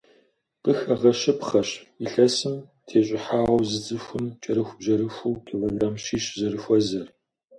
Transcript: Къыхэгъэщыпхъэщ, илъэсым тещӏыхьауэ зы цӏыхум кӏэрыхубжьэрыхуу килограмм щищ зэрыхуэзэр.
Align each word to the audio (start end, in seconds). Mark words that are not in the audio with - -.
Къыхэгъэщыпхъэщ, 0.63 1.69
илъэсым 2.03 2.55
тещӏыхьауэ 2.87 3.57
зы 3.69 3.79
цӏыхум 3.85 4.25
кӏэрыхубжьэрыхуу 4.41 5.41
килограмм 5.45 5.95
щищ 6.03 6.25
зэрыхуэзэр. 6.39 7.07